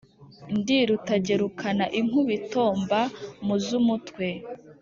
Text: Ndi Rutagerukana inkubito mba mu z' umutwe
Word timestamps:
Ndi 0.57 0.77
Rutagerukana 0.89 1.85
inkubito 1.99 2.63
mba 2.81 3.01
mu 3.45 3.55
z' 3.65 3.73
umutwe 3.79 4.27